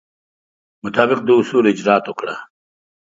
مطابق 0.83 1.19
د 1.23 1.29
اصولو 1.39 1.71
اجرات 1.73 2.03
وکړه. 2.07 2.35